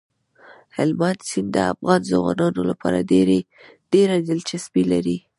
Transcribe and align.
هلمند 0.77 1.19
سیند 1.29 1.49
د 1.53 1.57
افغان 1.73 1.99
ځوانانو 2.09 2.61
لپاره 2.71 3.07
ډېره 3.93 4.15
دلچسپي 4.29 4.83
لري. 4.91 5.17